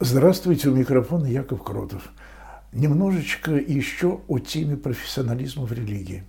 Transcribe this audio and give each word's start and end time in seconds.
Здравствуйте, 0.00 0.68
у 0.68 0.76
микрофона 0.76 1.26
Яков 1.26 1.64
Кротов. 1.64 2.10
Немножечко 2.72 3.50
еще 3.56 4.20
о 4.28 4.38
теме 4.38 4.76
профессионализма 4.76 5.66
в 5.66 5.72
религии. 5.72 6.22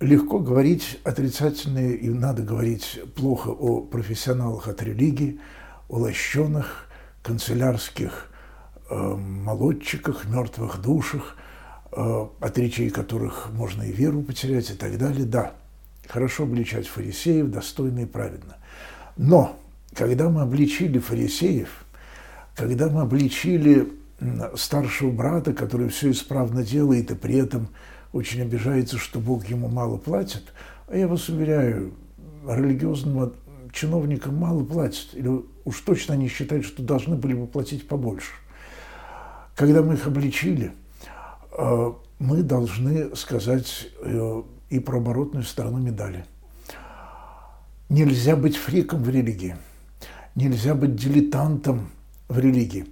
Легко 0.00 0.38
говорить 0.38 1.00
отрицательно 1.02 1.78
и 1.78 2.10
надо 2.10 2.42
говорить 2.42 3.00
плохо 3.16 3.48
о 3.48 3.80
профессионалах 3.80 4.68
от 4.68 4.82
религии, 4.82 5.40
о 5.88 5.96
лощенных, 5.96 6.88
канцелярских 7.22 8.28
э, 8.90 8.94
молодчиках, 8.94 10.26
мертвых 10.26 10.78
душах, 10.82 11.38
э, 11.90 12.26
от 12.38 12.58
речей 12.58 12.90
которых 12.90 13.48
можно 13.54 13.82
и 13.82 13.92
веру 13.92 14.20
потерять 14.20 14.68
и 14.68 14.74
так 14.74 14.98
далее. 14.98 15.24
Да, 15.24 15.54
хорошо 16.06 16.42
обличать 16.42 16.86
фарисеев, 16.86 17.50
достойно 17.50 18.00
и 18.00 18.06
праведно. 18.06 18.58
Но 19.16 19.58
когда 19.94 20.28
мы 20.28 20.42
обличили 20.42 20.98
фарисеев– 20.98 21.70
когда 22.54 22.88
мы 22.88 23.02
обличили 23.02 23.88
старшего 24.56 25.10
брата, 25.10 25.52
который 25.52 25.88
все 25.88 26.10
исправно 26.10 26.62
делает 26.62 27.10
и 27.10 27.14
при 27.14 27.36
этом 27.36 27.68
очень 28.12 28.42
обижается, 28.42 28.98
что 28.98 29.18
Бог 29.18 29.46
ему 29.46 29.68
мало 29.68 29.96
платит, 29.96 30.52
а 30.86 30.96
я 30.96 31.08
вас 31.08 31.28
уверяю, 31.28 31.94
религиозным 32.46 33.32
чиновникам 33.72 34.36
мало 34.36 34.64
платят, 34.64 35.08
или 35.14 35.30
уж 35.64 35.80
точно 35.80 36.14
они 36.14 36.28
считают, 36.28 36.66
что 36.66 36.82
должны 36.82 37.16
были 37.16 37.34
бы 37.34 37.46
платить 37.46 37.88
побольше. 37.88 38.32
Когда 39.56 39.82
мы 39.82 39.94
их 39.94 40.06
обличили, 40.06 40.72
э, 41.56 41.92
мы 42.18 42.42
должны 42.42 43.16
сказать 43.16 43.88
э, 44.02 44.42
и 44.68 44.78
про 44.78 44.98
оборотную 44.98 45.44
сторону 45.44 45.78
медали. 45.78 46.26
Нельзя 47.88 48.36
быть 48.36 48.56
фриком 48.56 49.02
в 49.02 49.08
религии, 49.08 49.56
нельзя 50.34 50.74
быть 50.74 50.94
дилетантом– 50.96 51.88
в 52.32 52.38
религии. 52.38 52.86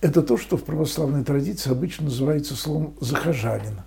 Это 0.00 0.22
то, 0.22 0.36
что 0.36 0.56
в 0.56 0.64
православной 0.64 1.24
традиции 1.24 1.70
обычно 1.70 2.06
называется 2.06 2.54
словом 2.56 2.94
«захожанин». 3.00 3.80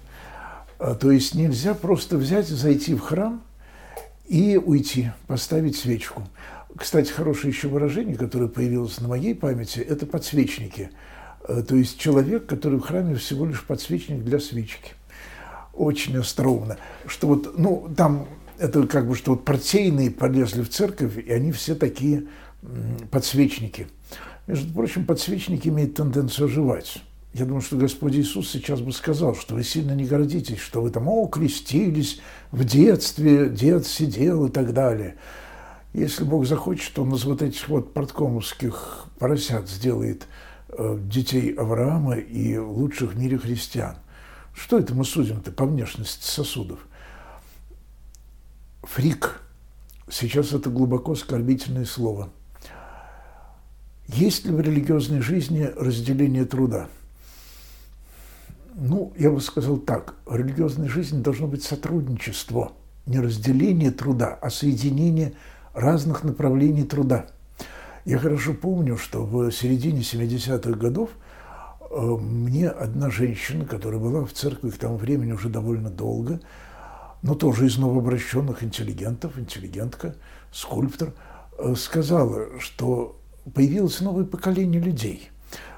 А, 0.78 0.96
то 0.96 1.12
есть 1.12 1.36
нельзя 1.36 1.74
просто 1.74 2.18
взять, 2.18 2.48
зайти 2.48 2.96
в 2.96 3.00
храм 3.00 3.42
и 4.28 4.58
уйти, 4.58 5.12
поставить 5.28 5.78
свечку. 5.78 6.24
Кстати, 6.76 7.12
хорошее 7.12 7.54
еще 7.54 7.68
выражение, 7.68 8.18
которое 8.18 8.48
появилось 8.50 9.00
на 9.00 9.08
моей 9.08 9.34
памяти, 9.34 9.80
это 9.80 10.06
подсвечники. 10.06 10.92
А, 11.48 11.62
то 11.62 11.76
есть 11.76 11.98
человек, 11.98 12.46
который 12.46 12.80
в 12.80 12.84
храме 12.84 13.16
всего 13.16 13.46
лишь 13.46 13.64
подсвечник 13.64 14.24
для 14.24 14.40
свечки. 14.40 14.94
Очень 15.74 16.18
остроумно. 16.18 16.78
Что 17.08 17.28
вот, 17.28 17.58
ну, 17.58 17.90
там 17.96 18.28
это 18.58 18.86
как 18.88 19.08
бы, 19.08 19.16
что 19.16 19.32
вот 19.32 19.46
партийные 19.46 20.12
полезли 20.12 20.62
в 20.62 20.70
церковь, 20.70 21.18
и 21.18 21.32
они 21.32 21.52
все 21.52 21.76
такие 21.76 22.26
подсвечники. 23.12 23.88
Между 24.48 24.72
прочим, 24.74 25.06
подсвечник 25.06 25.66
имеет 25.66 25.96
тенденцию 25.96 26.46
оживать. 26.46 27.02
Я 27.34 27.46
думаю, 27.46 27.62
что 27.62 27.78
Господь 27.78 28.16
Иисус 28.16 28.50
сейчас 28.50 28.80
бы 28.80 28.92
сказал, 28.92 29.36
что 29.36 29.56
вы 29.56 29.64
сильно 29.64 29.94
не 29.94 30.06
гордитесь, 30.06 30.60
что 30.60 30.82
вы 30.82 30.92
там, 30.92 31.08
о, 31.08 31.28
крестились 31.28 32.22
в 32.52 32.64
детстве, 32.64 33.50
дед 33.50 33.88
сидел 33.88 34.46
и 34.46 34.52
так 34.52 34.72
далее. 34.74 35.16
Если 35.94 36.24
Бог 36.24 36.46
захочет, 36.46 36.98
Он 37.00 37.14
из 37.16 37.26
вот 37.26 37.42
этих 37.42 37.68
вот 37.68 37.94
порткомовских 37.94 39.08
поросят 39.18 39.68
сделает 39.68 40.28
э, 40.70 40.98
детей 41.02 41.52
Авраама 41.54 42.16
и 42.16 42.58
лучших 42.58 43.14
в 43.14 43.20
мире 43.20 43.38
христиан. 43.38 43.96
Что 44.54 44.78
это 44.78 44.94
мы 44.94 45.04
судим-то 45.04 45.52
по 45.52 45.66
внешности 45.66 46.26
сосудов? 46.26 46.80
Фрик. 48.84 49.42
Сейчас 50.10 50.54
это 50.54 50.70
глубоко 50.70 51.14
оскорбительное 51.14 51.86
слово– 51.86 52.30
есть 54.16 54.46
ли 54.46 54.52
в 54.52 54.62
религиозной 54.62 55.20
жизни 55.20 55.70
разделение 55.76 56.46
труда? 56.46 56.88
Ну, 58.76 59.14
я 59.18 59.30
бы 59.30 59.42
сказал 59.42 59.78
так, 59.78 60.16
в 60.26 60.36
религиозной 60.36 60.88
жизни 60.88 61.22
должно 61.22 61.48
быть 61.48 61.64
сотрудничество, 61.64 62.72
не 63.06 63.20
разделение 63.20 63.92
труда, 63.92 64.38
а 64.42 64.50
соединение 64.50 65.34
разных 65.74 66.24
направлений 66.24 66.84
труда. 66.84 67.28
Я 68.06 68.18
хорошо 68.18 68.54
помню, 68.54 68.98
что 68.98 69.26
в 69.26 69.52
середине 69.52 70.00
70-х 70.00 70.78
годов 70.78 71.10
э, 71.90 71.98
мне 71.98 72.70
одна 72.70 73.10
женщина, 73.10 73.66
которая 73.66 74.00
была 74.00 74.26
в 74.26 74.32
церкви 74.32 74.70
к 74.70 74.78
тому 74.78 74.96
времени 74.96 75.34
уже 75.34 75.50
довольно 75.50 75.90
долго, 75.90 76.40
но 77.22 77.36
тоже 77.36 77.66
из 77.66 77.78
новообращенных 77.78 78.64
интеллигентов, 78.64 79.38
интеллигентка, 79.38 80.16
скульптор, 80.52 81.14
э, 81.58 81.76
сказала, 81.76 82.60
что 82.60 83.20
появилось 83.54 84.02
новое 84.02 84.26
поколение 84.26 84.82
людей, 84.82 85.30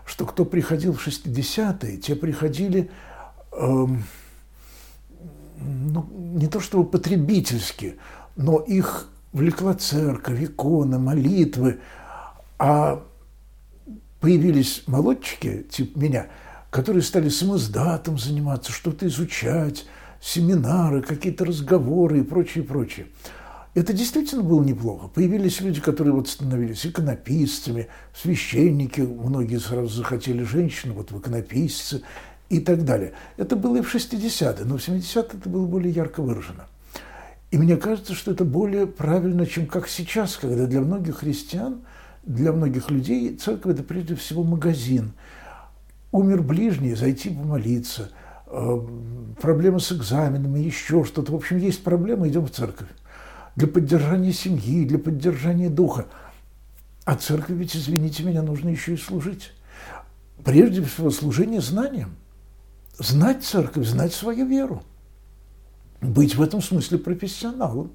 что 0.06 0.26
кто 0.26 0.46
приходил 0.46 0.94
в 0.94 1.06
60-е, 1.06 1.98
те 1.98 2.16
приходили 2.16 2.90
эм, 3.52 4.04
ну, 5.60 6.08
не 6.12 6.48
то 6.48 6.60
чтобы 6.60 6.86
потребительски, 6.86 7.96
но 8.36 8.60
их 8.60 9.10
влекла 9.34 9.74
церковь, 9.74 10.44
иконы, 10.44 11.00
молитвы, 11.00 11.80
а 12.60 13.04
появились 14.20 14.84
молодчики, 14.88 15.66
типа 15.70 16.00
меня, 16.00 16.28
которые 16.70 17.04
стали 17.04 17.30
самоздатом 17.30 18.18
заниматься, 18.18 18.72
что-то 18.72 19.08
изучать, 19.08 19.86
семинары, 20.22 21.02
какие-то 21.02 21.46
разговоры 21.46 22.20
и 22.20 22.24
прочее, 22.24 22.64
прочее. 22.64 23.08
Это 23.78 23.94
действительно 23.94 24.42
было 24.42 24.64
неплохо. 24.64 25.08
Появились 25.08 25.62
люди, 25.62 25.80
которые 25.80 26.12
вот 26.12 26.28
становились 26.28 26.84
иконописцами, 26.84 27.90
священники, 28.12 29.02
многие 29.02 29.60
сразу 29.60 29.88
захотели 29.90 30.42
женщин, 30.42 30.94
вот 30.94 31.12
в 31.12 31.20
иконописцы 31.20 32.02
и 32.50 32.60
так 32.60 32.86
далее. 32.86 33.14
Это 33.38 33.56
было 33.56 33.78
и 33.78 33.82
в 33.82 33.94
60-е, 33.94 34.66
но 34.66 34.80
в 34.80 34.82
70-е 34.82 35.26
это 35.32 35.48
было 35.48 35.68
более 35.68 35.94
ярко 35.94 36.24
выражено. 36.24 36.66
И 37.52 37.60
мне 37.60 37.78
кажется, 37.78 38.16
что 38.16 38.32
это 38.32 38.46
более 38.46 38.88
правильно, 38.88 39.46
чем 39.46 39.68
как 39.68 39.88
сейчас, 39.88 40.38
когда 40.38 40.66
для 40.66 40.82
многих 40.82 41.18
христиан, 41.18 41.82
для 42.24 42.54
многих 42.54 42.90
людей 42.90 43.36
церковь– 43.36 43.74
это 43.76 43.84
прежде 43.84 44.16
всего 44.16 44.44
магазин. 44.44 45.12
Умер 46.12 46.42
ближний, 46.42 46.96
зайти 46.96 47.30
помолиться, 47.30 48.10
э, 48.48 48.80
проблемы 49.40 49.80
с 49.80 49.92
экзаменами, 49.92 50.62
еще 50.62 51.04
что-то. 51.04 51.32
В 51.32 51.36
общем, 51.36 51.58
есть 51.58 51.84
проблема, 51.84 52.28
идем 52.28 52.48
в 52.48 52.50
церковь 52.50 52.88
для 53.57 53.68
поддержания 53.68 54.31
семьи, 54.31 54.85
для 54.85 55.00
поддержания 55.00 55.69
духа. 55.69 56.06
А 57.06 57.16
церкви 57.16 57.56
ведь, 57.56 57.75
извините 57.75 58.23
меня, 58.23 58.44
нужно 58.44 58.69
еще 58.69 58.94
и 58.94 58.97
служить. 58.97 59.51
Прежде 60.45 60.84
всего, 60.84 61.09
служение 61.09 61.59
знанием. 61.59 62.16
Знать 63.00 63.44
церковь, 63.44 63.88
знать 63.88 64.13
свою 64.13 64.45
веру. 64.45 64.84
Быть 66.01 66.35
в 66.35 66.41
этом 66.44 66.62
смысле 66.62 67.00
профессионалом. 67.00 67.94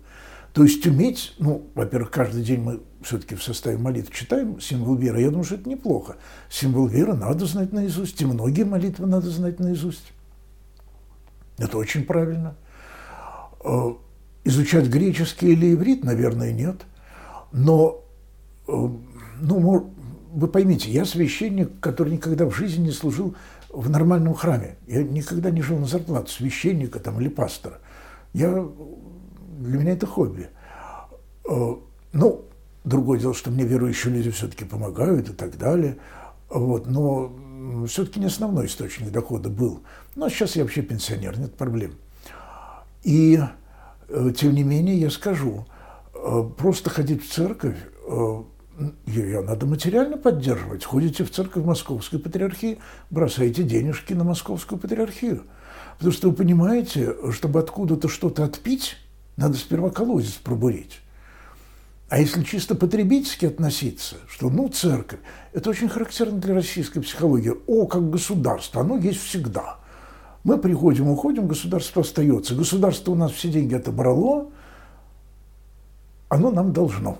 То 0.52 0.64
есть 0.64 0.84
уметь, 0.84 1.34
ну, 1.38 1.64
во-первых, 1.76 2.10
каждый 2.10 2.42
день 2.42 2.60
мы 2.60 2.80
все-таки 3.00 3.36
в 3.36 3.42
составе 3.42 3.78
молитв 3.78 4.12
читаем 4.12 4.60
символ 4.60 4.96
веры. 4.96 5.20
Я 5.20 5.28
думаю, 5.28 5.44
что 5.44 5.54
это 5.54 5.68
неплохо. 5.68 6.16
Символ 6.50 6.88
веры 6.88 7.14
надо 7.14 7.46
знать 7.46 7.72
наизусть, 7.72 8.20
и 8.20 8.26
многие 8.26 8.64
молитвы 8.64 9.06
надо 9.06 9.30
знать 9.30 9.60
наизусть. 9.60 10.12
Это 11.58 11.78
очень 11.78 12.04
правильно. 12.04 12.56
Изучать 14.44 14.88
греческий 14.88 15.52
или 15.52 15.74
иврит, 15.74 16.04
наверное, 16.04 16.52
нет. 16.52 16.82
Но, 17.52 18.04
э, 18.66 18.72
ну, 19.40 19.90
вы 20.32 20.48
поймите, 20.48 20.90
я 20.90 21.04
священник, 21.04 21.78
который 21.80 22.12
никогда 22.12 22.46
в 22.46 22.54
жизни 22.54 22.84
не 22.84 22.90
служил 22.90 23.34
в 23.68 23.88
нормальном 23.88 24.34
храме. 24.34 24.76
Я 24.86 25.02
никогда 25.02 25.50
не 25.50 25.62
жил 25.62 25.78
на 25.78 25.86
зарплату 25.86 26.30
священника 26.30 26.98
там, 26.98 27.20
или 27.20 27.28
пастора. 27.28 27.78
Я, 28.32 28.66
для 29.60 29.78
меня 29.78 29.92
это 29.92 30.06
хобби. 30.06 30.48
Э, 31.48 31.74
ну, 32.12 32.44
другое 32.84 33.18
дело, 33.20 33.34
что 33.34 33.50
мне 33.50 33.64
верующие 33.64 34.12
люди 34.12 34.30
все-таки 34.30 34.64
помогают 34.64 35.28
и 35.28 35.32
так 35.32 35.56
далее. 35.58 35.98
Вот, 36.48 36.86
но 36.86 37.32
все-таки 37.86 38.20
не 38.20 38.26
основной 38.26 38.66
источник 38.66 39.10
дохода 39.10 39.48
был. 39.48 39.80
Но 40.16 40.28
сейчас 40.28 40.56
я 40.56 40.62
вообще 40.62 40.82
пенсионер, 40.82 41.38
нет 41.38 41.54
проблем. 41.54 41.92
И 43.02 43.40
тем 44.36 44.54
не 44.54 44.62
менее, 44.62 44.96
я 44.96 45.10
скажу, 45.10 45.66
э, 46.14 46.42
просто 46.56 46.90
ходить 46.90 47.24
в 47.24 47.32
церковь, 47.32 47.76
э, 48.08 48.42
ее 49.06 49.42
надо 49.42 49.66
материально 49.66 50.16
поддерживать. 50.16 50.84
Ходите 50.84 51.24
в 51.24 51.30
церковь 51.30 51.64
Московской 51.64 52.18
Патриархии, 52.18 52.78
бросаете 53.10 53.62
денежки 53.62 54.12
на 54.12 54.24
Московскую 54.24 54.78
Патриархию. 54.78 55.44
Потому 55.96 56.12
что 56.12 56.30
вы 56.30 56.34
понимаете, 56.34 57.14
чтобы 57.32 57.60
откуда-то 57.60 58.08
что-то 58.08 58.44
отпить, 58.44 58.96
надо 59.36 59.56
сперва 59.56 59.90
колодец 59.90 60.32
пробурить. 60.32 61.00
А 62.08 62.18
если 62.18 62.42
чисто 62.42 62.74
потребительски 62.74 63.46
относиться, 63.46 64.16
что, 64.28 64.50
ну, 64.50 64.68
церковь, 64.68 65.20
это 65.52 65.70
очень 65.70 65.88
характерно 65.88 66.38
для 66.38 66.54
российской 66.54 67.00
психологии. 67.00 67.54
О, 67.66 67.86
как 67.86 68.10
государство, 68.10 68.82
оно 68.82 68.98
есть 68.98 69.22
всегда– 69.22 69.78
мы 70.44 70.58
приходим, 70.58 71.08
уходим, 71.08 71.46
государство 71.46 72.02
остается. 72.02 72.54
Государство 72.54 73.12
у 73.12 73.14
нас 73.14 73.32
все 73.32 73.48
деньги 73.48 73.74
отобрало, 73.74 74.50
оно 76.28 76.50
нам 76.50 76.72
должно. 76.72 77.18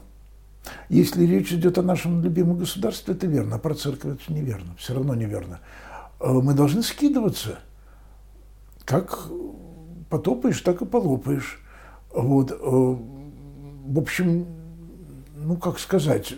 Если 0.89 1.25
речь 1.27 1.53
идет 1.53 1.79
о 1.79 1.83
нашем 1.83 2.23
любимом 2.23 2.59
государстве, 2.59 3.15
это 3.15 3.27
верно, 3.27 3.57
а 3.57 3.59
про 3.59 3.75
церковь 3.75 4.21
это 4.21 4.33
неверно, 4.33 4.75
все 4.79 4.95
равно 4.95 5.15
неверно. 5.15 5.61
Э, 6.21 6.33
мы 6.33 6.55
должны 6.55 6.83
скидываться. 6.83 7.59
Как 8.85 9.29
потопаешь, 10.09 10.61
так 10.61 10.83
и 10.83 10.85
полопаешь. 10.85 11.61
Вот. 12.11 12.51
Э, 12.53 12.57
в 12.61 13.99
общем, 13.99 14.47
ну, 15.37 15.57
как 15.57 15.79
сказать, 15.79 16.35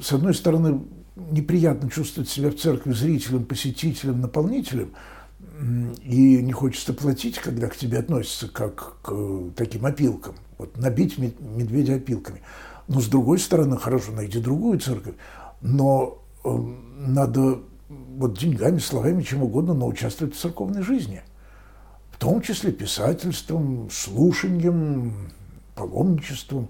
с 0.00 0.12
одной 0.12 0.34
стороны, 0.34 0.82
неприятно 1.16 1.90
чувствовать 1.90 2.28
себя 2.28 2.50
в 2.50 2.56
церкви 2.56 2.92
зрителем, 2.92 3.44
посетителем, 3.44 4.20
наполнителем, 4.20 4.92
и 6.02 6.42
не 6.42 6.52
хочется 6.52 6.92
платить, 6.92 7.38
когда 7.38 7.68
к 7.68 7.76
тебе 7.76 7.98
относятся 7.98 8.48
как 8.48 8.96
к 9.02 9.12
таким 9.56 9.86
опилкам. 9.86 10.34
Вот 10.58 10.76
набить 10.76 11.18
медведя 11.18 11.96
опилками. 11.96 12.42
Но 12.88 13.00
с 13.00 13.06
другой 13.06 13.38
стороны, 13.38 13.76
хорошо, 13.76 14.12
найди 14.12 14.40
другую 14.40 14.78
церковь, 14.78 15.14
но 15.60 16.22
э, 16.44 16.48
надо 16.98 17.60
вот 17.88 18.38
деньгами, 18.38 18.78
словами, 18.78 19.22
чем 19.22 19.42
угодно, 19.42 19.74
но 19.74 19.86
участвовать 19.86 20.34
в 20.34 20.40
церковной 20.40 20.82
жизни. 20.82 21.22
В 22.10 22.18
том 22.18 22.40
числе 22.42 22.72
писательством, 22.72 23.88
слушанием, 23.90 25.30
паломничеством. 25.74 26.68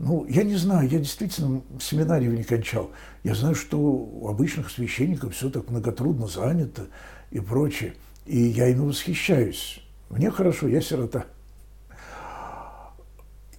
Ну, 0.00 0.24
я 0.30 0.44
не 0.44 0.56
знаю, 0.56 0.88
я 0.88 0.98
действительно 0.98 1.60
семинарию 1.78 2.32
не 2.32 2.42
кончал. 2.42 2.90
Я 3.22 3.34
знаю, 3.34 3.54
что 3.54 3.78
у 3.78 4.28
обычных 4.28 4.70
священников 4.70 5.34
все 5.34 5.50
так 5.50 5.68
многотрудно 5.68 6.26
занято 6.26 6.86
и 7.30 7.38
прочее. 7.38 7.92
И 8.24 8.40
я 8.40 8.68
ими 8.68 8.80
восхищаюсь. 8.80 9.82
Мне 10.08 10.30
хорошо, 10.30 10.68
я 10.68 10.80
сирота. 10.80 11.26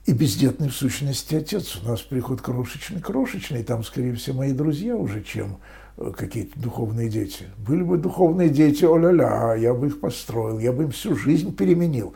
И 0.07 0.13
бездетный 0.13 0.69
в 0.69 0.73
сущности 0.73 1.35
отец. 1.35 1.75
У 1.75 1.87
нас 1.87 2.01
приход 2.01 2.41
крошечный-крошечный, 2.41 3.63
там, 3.63 3.83
скорее 3.83 4.15
всего, 4.15 4.39
мои 4.39 4.51
друзья 4.51 4.95
уже, 4.95 5.21
чем 5.21 5.59
э, 5.97 6.11
какие-то 6.17 6.59
духовные 6.59 7.07
дети. 7.07 7.45
Были 7.59 7.83
бы 7.83 7.99
духовные 7.99 8.49
дети, 8.49 8.83
о-ля-ля, 8.83 9.53
я 9.53 9.75
бы 9.75 9.87
их 9.87 9.99
построил, 9.99 10.57
я 10.57 10.71
бы 10.71 10.85
им 10.85 10.91
всю 10.91 11.15
жизнь 11.15 11.55
переменил. 11.55 12.15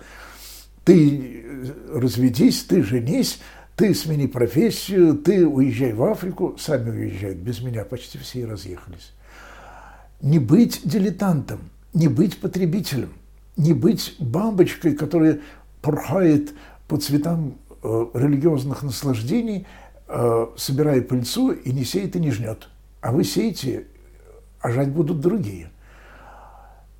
Ты 0.83 1.43
э, 1.45 1.99
разведись, 1.99 2.63
ты 2.63 2.81
женись, 2.81 3.39
ты 3.75 3.93
смени 3.93 4.27
профессию, 4.27 5.17
ты 5.17 5.47
уезжай 5.47 5.93
в 5.93 6.03
Африку, 6.03 6.55
сами 6.57 6.89
уезжают, 6.89 7.37
без 7.37 7.61
меня 7.61 7.83
почти 7.85 8.17
все 8.17 8.41
и 8.41 8.45
разъехались. 8.45 9.11
Не 10.21 10.39
быть 10.39 10.81
дилетантом, 10.83 11.59
не 11.93 12.07
быть 12.07 12.39
потребителем, 12.39 13.13
не 13.57 13.73
быть 13.73 14.15
бабочкой, 14.19 14.95
которая 14.95 15.39
порхает 15.81 16.53
по 16.87 16.97
цветам 16.97 17.55
Э, 17.87 18.07
религиозных 18.15 18.81
наслаждений, 18.81 19.67
э, 20.07 20.47
собирая 20.57 21.03
пыльцу 21.03 21.51
и 21.51 21.71
не 21.71 21.85
сеет 21.85 22.15
и 22.15 22.19
не 22.19 22.31
жнет. 22.31 22.67
А 22.99 23.11
вы 23.11 23.23
сеете, 23.23 23.85
а 24.59 24.71
жать 24.71 24.89
будут 24.89 25.19
другие. 25.19 25.69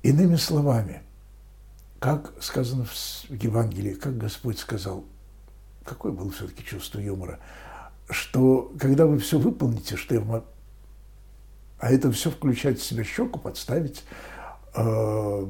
Иными 0.04 0.36
словами, 0.36 1.02
как 1.98 2.34
сказано 2.40 2.84
в 2.84 2.94
Евангелии, 3.30 3.94
как 3.94 4.16
Господь 4.16 4.60
сказал, 4.60 5.04
какое 5.86 6.12
было 6.12 6.30
все-таки 6.30 6.64
чувство 6.64 6.98
юмора, 6.98 7.38
что 8.10 8.72
когда 8.78 9.06
вы 9.06 9.18
все 9.18 9.38
выполните, 9.38 9.96
что 9.96 10.20
вам... 10.20 10.44
А 11.78 11.90
это 11.90 12.10
все 12.10 12.30
включать 12.30 12.78
в 12.78 12.84
себя 12.84 13.04
щеку, 13.04 13.38
подставить, 13.38 14.04
э, 14.74 15.46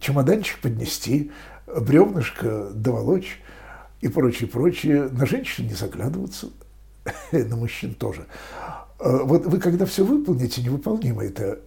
чемоданчик 0.00 0.60
поднести, 0.60 1.32
бревнышко 1.66 2.70
доволочь– 2.70 3.40
и 4.02 4.08
прочее, 4.08 4.48
прочее. 4.48 5.08
На 5.12 5.24
женщин 5.24 5.66
не 5.66 5.74
заглядываться, 5.74 6.50
на 7.32 7.56
мужчин 7.56 7.94
тоже. 7.94 8.26
А 8.98 9.22
вот 9.22 9.46
вы 9.46 9.58
когда 9.58 9.86
все 9.86 10.04
выполните, 10.04 10.62
невыполнимо 10.62 11.24
это, 11.24 11.60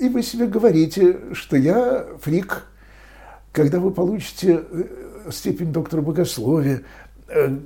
и 0.00 0.08
вы 0.08 0.22
себе 0.22 0.46
говорите, 0.46 1.34
что 1.34 1.56
я 1.56 2.06
фрик, 2.20 2.64
когда 3.52 3.78
вы 3.78 3.90
получите 3.90 4.64
э, 4.68 5.30
степень 5.30 5.72
доктора 5.72 6.00
богословия, 6.00 6.82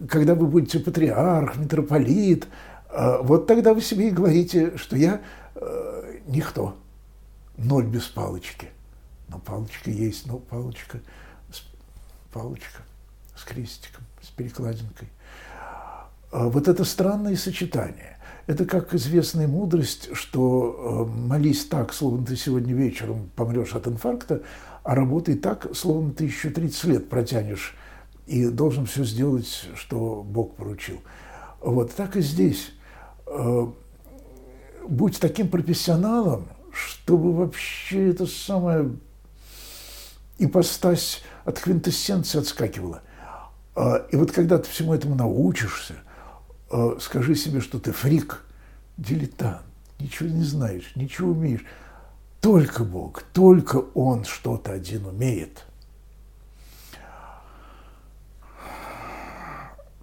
когда 0.08 0.34
вы 0.34 0.46
будете 0.46 0.78
патриарх, 0.80 1.56
митрополит, 1.56 2.46
э, 2.90 3.18
вот 3.22 3.46
тогда 3.46 3.74
вы 3.74 3.80
себе 3.80 4.08
и 4.08 4.12
говорите, 4.12 4.76
что 4.76 4.96
я 4.96 5.20
никто, 6.26 6.76
ноль 7.56 7.86
без 7.86 8.04
палочки. 8.04 8.68
Но 9.28 9.38
палочка 9.38 9.90
есть, 9.90 10.26
но 10.26 10.38
палочка, 10.38 11.00
палочка 12.32 12.82
с 13.36 13.44
крестиком, 13.44 14.04
с 14.22 14.28
перекладинкой. 14.28 15.08
А 16.32 16.48
вот 16.48 16.68
это 16.68 16.84
странное 16.84 17.36
сочетание. 17.36 18.18
Это 18.46 18.64
как 18.64 18.94
известная 18.94 19.46
мудрость, 19.46 20.10
что 20.14 21.06
э, 21.08 21.18
молись 21.18 21.64
так, 21.66 21.92
словно 21.92 22.26
ты 22.26 22.36
сегодня 22.36 22.74
вечером 22.74 23.30
помрешь 23.36 23.74
от 23.74 23.86
инфаркта, 23.86 24.42
а 24.82 24.94
работай 24.94 25.36
так, 25.36 25.68
словно 25.74 26.12
ты 26.12 26.24
еще 26.24 26.50
30 26.50 26.84
лет 26.84 27.08
протянешь 27.08 27.76
и 28.30 28.48
должен 28.48 28.86
все 28.86 29.04
сделать, 29.04 29.68
что 29.74 30.22
Бог 30.22 30.56
поручил. 30.56 31.00
Вот 31.60 31.92
так 31.94 32.16
и 32.16 32.20
здесь. 32.20 32.72
Э, 33.26 33.66
будь 34.88 35.18
таким 35.20 35.48
профессионалом, 35.48 36.48
чтобы 36.72 37.32
вообще 37.34 38.10
это 38.10 38.26
самое 38.26 38.90
ипостась 40.38 41.22
от 41.44 41.58
квинтэссенции 41.58 42.38
отскакивала– 42.38 43.02
а, 43.74 44.06
и 44.10 44.16
вот 44.16 44.32
когда 44.32 44.58
ты 44.58 44.68
всему 44.68 44.94
этому 44.94 45.14
научишься, 45.14 45.94
а, 46.70 46.98
скажи 47.00 47.34
себе, 47.34 47.60
что 47.60 47.78
ты 47.78 47.92
фрик, 47.92 48.44
дилетант, 48.96 49.62
ничего 49.98 50.28
не 50.28 50.42
знаешь, 50.42 50.92
ничего 50.96 51.32
умеешь. 51.32 51.64
Только 52.40 52.84
Бог, 52.84 53.22
только 53.32 53.76
Он 53.94 54.24
что-то 54.24 54.72
один 54.72 55.06
умеет. 55.06 55.64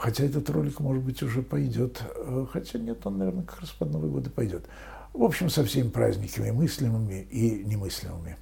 Хотя 0.00 0.24
этот 0.24 0.48
ролик, 0.48 0.80
может 0.80 1.04
быть, 1.04 1.22
уже 1.22 1.42
пойдет. 1.42 2.02
Э, 2.16 2.46
хотя 2.50 2.78
нет, 2.78 3.04
он, 3.04 3.18
наверное, 3.18 3.44
как 3.44 3.60
раз 3.60 3.68
под 3.68 3.92
Новый 3.92 4.10
год 4.10 4.26
и 4.26 4.30
пойдет. 4.30 4.64
В 5.12 5.22
общем, 5.22 5.50
со 5.50 5.62
всеми 5.62 5.90
праздниками 5.90 6.50
мыслимыми 6.50 7.28
и 7.30 7.62
немыслимыми. 7.64 8.38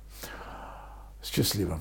Счастливо. 1.20 1.80